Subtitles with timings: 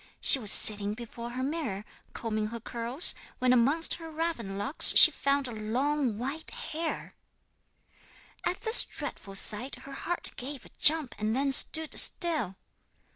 [0.19, 5.11] She was sitting before her mirror, combing her curls, when amongst her raven locks she
[5.11, 7.13] found a long white hair!
[8.43, 12.55] 'At this dreadful sight her heart gave a jump, and then stood still.